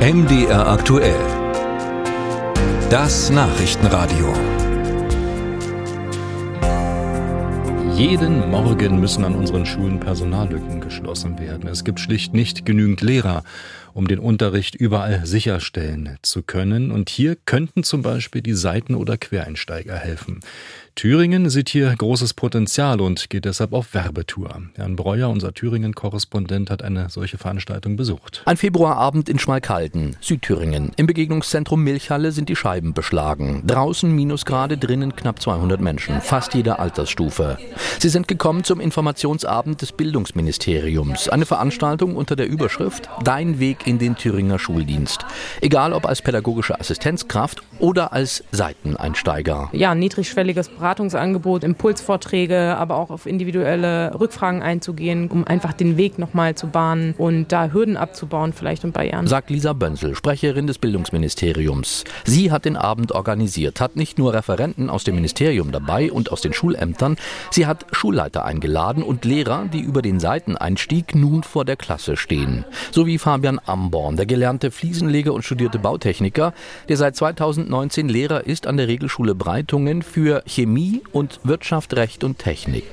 MDR 0.00 0.66
aktuell. 0.66 1.20
Das 2.88 3.28
Nachrichtenradio. 3.28 4.32
Jeden 7.94 8.50
Morgen 8.50 8.98
müssen 8.98 9.24
an 9.24 9.34
unseren 9.34 9.66
Schulen 9.66 10.00
Personallücken 10.00 10.80
geschlossen 10.80 11.38
werden. 11.38 11.68
Es 11.68 11.84
gibt 11.84 12.00
schlicht 12.00 12.32
nicht 12.32 12.64
genügend 12.64 13.02
Lehrer, 13.02 13.42
um 13.94 14.08
den 14.08 14.18
Unterricht 14.18 14.74
überall 14.74 15.26
sicherstellen 15.26 16.18
zu 16.22 16.42
können. 16.42 16.90
Und 16.90 17.10
hier 17.10 17.36
könnten 17.36 17.82
zum 17.82 18.02
Beispiel 18.02 18.42
die 18.42 18.54
Seiten- 18.54 18.94
oder 18.94 19.16
Quereinsteiger 19.16 19.96
helfen. 19.96 20.40
Thüringen 20.96 21.48
sieht 21.48 21.70
hier 21.70 21.94
großes 21.96 22.34
Potenzial 22.34 23.00
und 23.00 23.30
geht 23.30 23.44
deshalb 23.46 23.72
auf 23.72 23.94
Werbetour. 23.94 24.62
Jan 24.76 24.96
Breuer, 24.96 25.30
unser 25.30 25.54
Thüringen-Korrespondent, 25.54 26.68
hat 26.68 26.82
eine 26.82 27.08
solche 27.08 27.38
Veranstaltung 27.38 27.96
besucht. 27.96 28.42
Ein 28.44 28.56
Februarabend 28.56 29.28
in 29.28 29.38
Schmalkalden, 29.38 30.16
Südthüringen. 30.20 30.90
Im 30.96 31.06
Begegnungszentrum 31.06 31.82
Milchhalle 31.82 32.32
sind 32.32 32.48
die 32.48 32.56
Scheiben 32.56 32.92
beschlagen. 32.92 33.62
Draußen 33.66 34.14
Minusgrade, 34.14 34.76
drinnen 34.76 35.16
knapp 35.16 35.40
200 35.40 35.80
Menschen, 35.80 36.20
fast 36.20 36.54
jeder 36.54 36.80
Altersstufe. 36.80 37.56
Sie 37.98 38.08
sind 38.08 38.28
gekommen 38.28 38.64
zum 38.64 38.80
Informationsabend 38.80 39.80
des 39.80 39.92
Bildungsministeriums. 39.92 41.28
Eine 41.30 41.46
Veranstaltung 41.46 42.14
unter 42.14 42.36
der 42.36 42.48
Überschrift 42.48 43.08
Dein 43.24 43.58
Weg 43.58 43.79
in 43.86 43.98
den 43.98 44.16
Thüringer 44.16 44.58
Schuldienst. 44.58 45.24
Egal 45.60 45.92
ob 45.92 46.06
als 46.06 46.22
pädagogische 46.22 46.78
Assistenzkraft 46.78 47.62
oder 47.78 48.12
als 48.12 48.44
Seiteneinsteiger. 48.52 49.70
Ja, 49.72 49.94
niedrigschwelliges 49.94 50.68
Beratungsangebot, 50.68 51.64
Impulsvorträge, 51.64 52.76
aber 52.76 52.96
auch 52.96 53.10
auf 53.10 53.26
individuelle 53.26 54.18
Rückfragen 54.18 54.62
einzugehen, 54.62 55.28
um 55.28 55.46
einfach 55.46 55.72
den 55.72 55.96
Weg 55.96 56.18
nochmal 56.18 56.54
zu 56.54 56.68
bahnen 56.68 57.14
und 57.18 57.52
da 57.52 57.70
Hürden 57.72 57.96
abzubauen 57.96 58.52
vielleicht 58.52 58.84
und 58.84 58.92
Barrieren. 58.92 59.26
Sagt 59.26 59.50
Lisa 59.50 59.72
Bönsel, 59.72 60.14
Sprecherin 60.14 60.66
des 60.66 60.78
Bildungsministeriums. 60.78 62.04
Sie 62.24 62.52
hat 62.52 62.64
den 62.64 62.76
Abend 62.76 63.12
organisiert, 63.12 63.80
hat 63.80 63.96
nicht 63.96 64.18
nur 64.18 64.34
Referenten 64.34 64.90
aus 64.90 65.04
dem 65.04 65.14
Ministerium 65.14 65.72
dabei 65.72 66.12
und 66.12 66.32
aus 66.32 66.40
den 66.40 66.52
Schulämtern, 66.52 67.16
sie 67.50 67.66
hat 67.66 67.86
Schulleiter 67.92 68.44
eingeladen 68.44 69.02
und 69.02 69.24
Lehrer, 69.24 69.66
die 69.72 69.80
über 69.80 70.02
den 70.02 70.20
Seiteneinstieg 70.20 71.14
nun 71.14 71.42
vor 71.42 71.64
der 71.64 71.76
Klasse 71.76 72.16
stehen. 72.16 72.64
So 72.90 73.06
wie 73.06 73.18
Fabian 73.18 73.58
Amborn, 73.70 74.16
der 74.16 74.26
gelernte 74.26 74.70
Fliesenleger 74.70 75.32
und 75.32 75.44
studierte 75.44 75.78
Bautechniker, 75.78 76.52
der 76.88 76.96
seit 76.96 77.16
2019 77.16 78.08
Lehrer 78.08 78.46
ist 78.46 78.66
an 78.66 78.76
der 78.76 78.88
Regelschule 78.88 79.34
Breitungen 79.34 80.02
für 80.02 80.42
Chemie 80.46 80.70
Chemie 80.80 81.02
und 81.12 81.40
Wirtschaft, 81.42 81.94
Recht 81.96 82.22
und 82.22 82.38
Technik. 82.38 82.84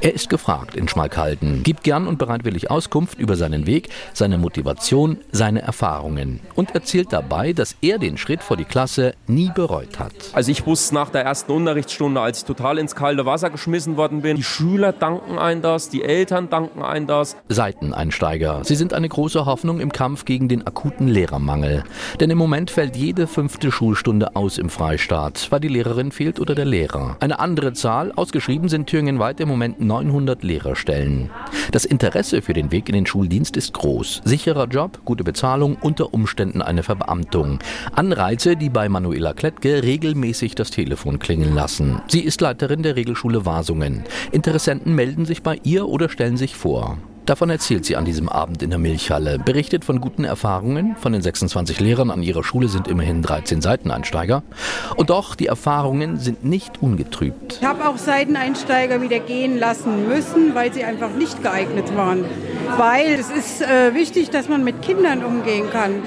Er 0.00 0.14
ist 0.14 0.28
gefragt 0.28 0.76
in 0.76 0.88
Schmalkalden, 0.88 1.62
gibt 1.62 1.84
gern 1.84 2.06
und 2.06 2.18
bereitwillig 2.18 2.70
Auskunft 2.70 3.18
über 3.18 3.36
seinen 3.36 3.66
Weg, 3.66 3.88
seine 4.12 4.38
Motivation, 4.38 5.18
seine 5.32 5.62
Erfahrungen 5.62 6.40
und 6.54 6.74
erzählt 6.74 7.12
dabei, 7.12 7.52
dass 7.52 7.76
er 7.80 7.98
den 7.98 8.16
Schritt 8.16 8.42
vor 8.42 8.56
die 8.56 8.64
Klasse 8.64 9.14
nie 9.26 9.50
bereut 9.54 9.98
hat. 9.98 10.12
Also 10.32 10.50
ich 10.50 10.66
wusste 10.66 10.94
nach 10.94 11.10
der 11.10 11.22
ersten 11.22 11.52
Unterrichtsstunde, 11.52 12.20
als 12.20 12.38
ich 12.38 12.44
total 12.44 12.78
ins 12.78 12.94
kalte 12.94 13.26
Wasser 13.26 13.50
geschmissen 13.50 13.96
worden 13.96 14.22
bin, 14.22 14.36
die 14.36 14.42
Schüler 14.42 14.92
danken 14.92 15.38
ein 15.38 15.62
das, 15.62 15.88
die 15.88 16.02
Eltern 16.02 16.50
danken 16.50 16.82
ein 16.82 17.06
das. 17.06 17.36
Seiteneinsteiger. 17.48 18.60
Sie 18.64 18.76
sind 18.76 18.92
eine 18.92 19.08
große 19.08 19.46
Hoffnung 19.46 19.80
im 19.80 19.92
Kampf 19.92 20.24
gegen 20.24 20.48
den 20.48 20.66
akuten 20.66 21.08
Lehrermangel. 21.08 21.84
Denn 22.20 22.30
im 22.30 22.38
Moment 22.38 22.70
fällt 22.70 22.96
jede 22.96 23.26
fünfte 23.26 23.70
Schulstunde 23.70 24.36
aus 24.36 24.58
im 24.58 24.70
Freistaat, 24.70 25.46
weil 25.50 25.60
die 25.60 25.68
Lehrerin 25.68 26.12
fehlt 26.12 26.40
oder 26.40 26.54
der 26.54 26.64
Lehrer. 26.64 27.16
Eine 27.20 27.38
andere 27.38 27.72
Zahl, 27.72 28.12
ausgeschrieben 28.12 28.68
sind 28.68 28.88
thüringenweit 28.88 29.40
im 29.40 29.48
Moment 29.48 29.73
900 29.78 30.42
Lehrerstellen. 30.42 31.30
Das 31.72 31.84
Interesse 31.84 32.42
für 32.42 32.52
den 32.52 32.70
Weg 32.70 32.88
in 32.88 32.94
den 32.94 33.06
Schuldienst 33.06 33.56
ist 33.56 33.72
groß. 33.72 34.22
Sicherer 34.24 34.66
Job, 34.66 35.00
gute 35.04 35.24
Bezahlung, 35.24 35.76
unter 35.80 36.12
Umständen 36.14 36.62
eine 36.62 36.82
Verbeamtung. 36.82 37.58
Anreize, 37.92 38.56
die 38.56 38.70
bei 38.70 38.88
Manuela 38.88 39.32
Klettke 39.32 39.82
regelmäßig 39.82 40.54
das 40.54 40.70
Telefon 40.70 41.18
klingeln 41.18 41.54
lassen. 41.54 42.00
Sie 42.08 42.20
ist 42.20 42.40
Leiterin 42.40 42.82
der 42.82 42.96
Regelschule 42.96 43.46
Wasungen. 43.46 44.04
Interessenten 44.32 44.94
melden 44.94 45.24
sich 45.24 45.42
bei 45.42 45.60
ihr 45.64 45.88
oder 45.88 46.08
stellen 46.08 46.36
sich 46.36 46.56
vor. 46.56 46.98
Davon 47.26 47.48
erzählt 47.48 47.86
sie 47.86 47.96
an 47.96 48.04
diesem 48.04 48.28
Abend 48.28 48.62
in 48.62 48.68
der 48.68 48.78
Milchhalle, 48.78 49.38
berichtet 49.38 49.86
von 49.86 49.98
guten 49.98 50.24
Erfahrungen. 50.24 50.94
Von 50.96 51.14
den 51.14 51.22
26 51.22 51.80
Lehrern 51.80 52.10
an 52.10 52.22
ihrer 52.22 52.44
Schule 52.44 52.68
sind 52.68 52.86
immerhin 52.86 53.22
13 53.22 53.62
Seiteneinsteiger. 53.62 54.42
Und 54.96 55.08
doch, 55.08 55.34
die 55.34 55.46
Erfahrungen 55.46 56.18
sind 56.18 56.44
nicht 56.44 56.82
ungetrübt. 56.82 57.58
Ich 57.60 57.66
habe 57.66 57.88
auch 57.88 57.96
Seiteneinsteiger 57.96 59.00
wieder 59.00 59.20
gehen 59.20 59.58
lassen 59.58 60.06
müssen, 60.06 60.54
weil 60.54 60.74
sie 60.74 60.84
einfach 60.84 61.14
nicht 61.14 61.42
geeignet 61.42 61.96
waren. 61.96 62.26
Weil 62.76 63.14
es 63.14 63.30
ist 63.30 63.62
äh, 63.62 63.94
wichtig, 63.94 64.28
dass 64.28 64.50
man 64.50 64.62
mit 64.62 64.82
Kindern 64.82 65.24
umgehen 65.24 65.70
kann. 65.70 66.02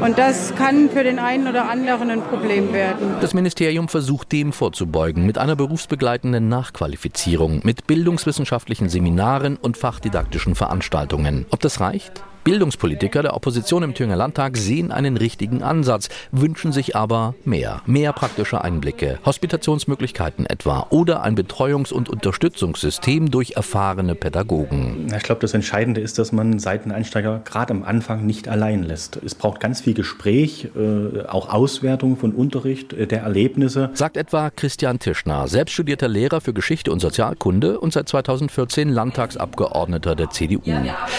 Und 0.00 0.18
das 0.18 0.54
kann 0.54 0.90
für 0.90 1.04
den 1.04 1.18
einen 1.18 1.48
oder 1.48 1.68
anderen 1.68 2.10
ein 2.10 2.22
Problem 2.22 2.72
werden. 2.72 3.16
Das 3.20 3.34
Ministerium 3.34 3.88
versucht 3.88 4.30
dem 4.32 4.52
vorzubeugen 4.52 5.26
mit 5.26 5.38
einer 5.38 5.56
berufsbegleitenden 5.56 6.48
Nachqualifizierung, 6.48 7.60
mit 7.64 7.86
bildungswissenschaftlichen 7.86 8.88
Seminaren 8.88 9.56
und 9.56 9.76
fachdidaktischen 9.76 10.54
Veranstaltungen. 10.54 11.46
Ob 11.50 11.60
das 11.60 11.80
reicht? 11.80 12.22
Bildungspolitiker 12.46 13.22
der 13.24 13.34
Opposition 13.34 13.82
im 13.82 13.92
Thüringer 13.92 14.14
Landtag 14.14 14.56
sehen 14.56 14.92
einen 14.92 15.16
richtigen 15.16 15.64
Ansatz, 15.64 16.08
wünschen 16.30 16.70
sich 16.70 16.94
aber 16.94 17.34
mehr, 17.44 17.82
mehr 17.86 18.12
praktische 18.12 18.62
Einblicke, 18.62 19.18
Hospitationsmöglichkeiten 19.26 20.46
etwa 20.46 20.86
oder 20.90 21.24
ein 21.24 21.36
Betreuungs- 21.36 21.92
und 21.92 22.08
Unterstützungssystem 22.08 23.32
durch 23.32 23.54
erfahrene 23.56 24.14
Pädagogen. 24.14 25.12
Ich 25.16 25.24
glaube, 25.24 25.40
das 25.40 25.54
Entscheidende 25.54 26.00
ist, 26.00 26.20
dass 26.20 26.30
man 26.30 26.60
Seiteneinsteiger 26.60 27.40
gerade 27.44 27.72
am 27.72 27.82
Anfang 27.82 28.24
nicht 28.24 28.46
allein 28.46 28.84
lässt. 28.84 29.16
Es 29.24 29.34
braucht 29.34 29.58
ganz 29.58 29.80
viel 29.80 29.94
Gespräch, 29.94 30.68
äh, 30.76 31.26
auch 31.26 31.48
Auswertung 31.48 32.16
von 32.16 32.30
Unterricht, 32.30 32.92
äh, 32.92 33.08
der 33.08 33.22
Erlebnisse. 33.22 33.90
Sagt 33.94 34.16
etwa 34.16 34.50
Christian 34.50 35.00
Tischner, 35.00 35.48
selbst 35.48 35.72
studierter 35.72 36.06
Lehrer 36.06 36.40
für 36.40 36.52
Geschichte 36.52 36.92
und 36.92 37.00
Sozialkunde 37.00 37.80
und 37.80 37.92
seit 37.92 38.08
2014 38.08 38.88
Landtagsabgeordneter 38.88 40.14
der 40.14 40.30
CDU. 40.30 40.60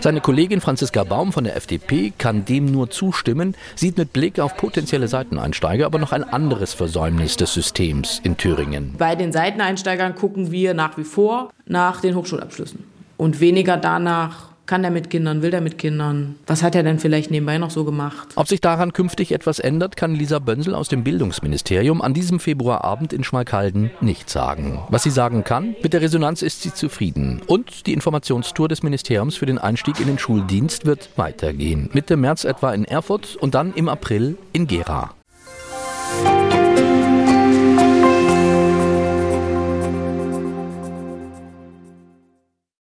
Seine 0.00 0.22
Kollegin 0.22 0.62
Franziska 0.62 1.09
Baum 1.10 1.32
von 1.32 1.42
der 1.42 1.56
FDP 1.56 2.12
kann 2.16 2.44
dem 2.44 2.66
nur 2.66 2.88
zustimmen, 2.88 3.56
sieht 3.74 3.98
mit 3.98 4.12
Blick 4.12 4.38
auf 4.38 4.56
potenzielle 4.56 5.08
Seiteneinsteiger 5.08 5.84
aber 5.84 5.98
noch 5.98 6.12
ein 6.12 6.22
anderes 6.22 6.72
Versäumnis 6.72 7.36
des 7.36 7.52
Systems 7.52 8.20
in 8.22 8.36
Thüringen. 8.36 8.94
Bei 8.96 9.16
den 9.16 9.32
Seiteneinsteigern 9.32 10.14
gucken 10.14 10.52
wir 10.52 10.72
nach 10.72 10.96
wie 10.96 11.04
vor 11.04 11.50
nach 11.66 12.00
den 12.00 12.14
Hochschulabschlüssen 12.14 12.84
und 13.16 13.40
weniger 13.40 13.76
danach, 13.76 14.49
kann 14.70 14.82
der 14.82 14.92
mit 14.92 15.10
Kindern? 15.10 15.42
Will 15.42 15.50
der 15.50 15.60
mit 15.60 15.78
Kindern? 15.78 16.36
Was 16.46 16.62
hat 16.62 16.76
er 16.76 16.84
denn 16.84 17.00
vielleicht 17.00 17.32
nebenbei 17.32 17.58
noch 17.58 17.72
so 17.72 17.84
gemacht? 17.84 18.28
Ob 18.36 18.46
sich 18.46 18.60
daran 18.60 18.92
künftig 18.92 19.32
etwas 19.32 19.58
ändert, 19.58 19.96
kann 19.96 20.14
Lisa 20.14 20.38
Bönsel 20.38 20.76
aus 20.76 20.86
dem 20.86 21.02
Bildungsministerium 21.02 22.00
an 22.00 22.14
diesem 22.14 22.38
Februarabend 22.38 23.12
in 23.12 23.24
Schmalkalden 23.24 23.90
nicht 24.00 24.30
sagen. 24.30 24.78
Was 24.88 25.02
sie 25.02 25.10
sagen 25.10 25.42
kann, 25.42 25.74
mit 25.82 25.92
der 25.92 26.02
Resonanz 26.02 26.42
ist 26.42 26.62
sie 26.62 26.72
zufrieden. 26.72 27.42
Und 27.48 27.88
die 27.88 27.92
Informationstour 27.92 28.68
des 28.68 28.84
Ministeriums 28.84 29.34
für 29.34 29.46
den 29.46 29.58
Einstieg 29.58 29.98
in 29.98 30.06
den 30.06 30.20
Schuldienst 30.20 30.86
wird 30.86 31.08
weitergehen. 31.16 31.90
Mitte 31.92 32.16
März 32.16 32.44
etwa 32.44 32.72
in 32.72 32.84
Erfurt 32.84 33.34
und 33.34 33.56
dann 33.56 33.74
im 33.74 33.88
April 33.88 34.38
in 34.52 34.68
Gera. 34.68 35.16